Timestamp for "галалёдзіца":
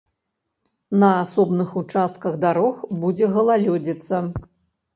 3.39-4.27